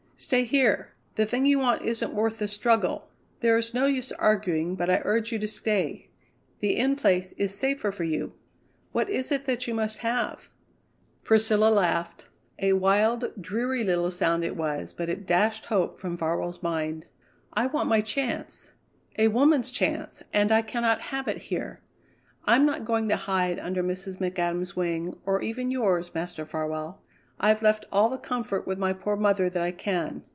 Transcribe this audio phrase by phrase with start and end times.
[0.17, 0.91] "Stay here.
[1.15, 3.09] The thing you want isn't worth the struggle.
[3.39, 6.09] There is no use arguing, but I urge you to stay.
[6.59, 8.33] The In Place is safer for you.
[8.91, 10.51] What is it that you must have?"
[11.23, 12.27] Priscilla laughed
[12.59, 17.07] a wild, dreary little sound it was, but it dashed hope from Farwell's mind.
[17.53, 18.73] "I want my chance,
[19.17, 21.81] a woman's chance, and I cannot have it here.
[22.45, 24.19] I'm not going to hide under Mrs.
[24.19, 27.01] McAdam's wing, or even yours, Master Farwell.
[27.43, 30.23] I've left all the comfort with my poor mother that I can.